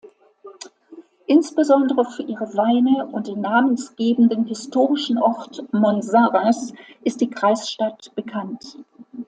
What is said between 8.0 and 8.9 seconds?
bekannt.